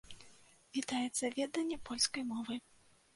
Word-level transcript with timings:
Вітаецца 0.77 1.31
веданне 1.37 1.77
польскай 1.91 2.23
мовы. 2.31 2.59